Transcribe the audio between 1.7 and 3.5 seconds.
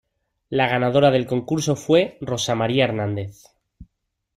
fue Rosa María Hernández.